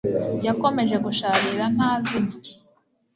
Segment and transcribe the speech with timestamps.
[0.47, 2.33] Yakomeje gusharira nta zina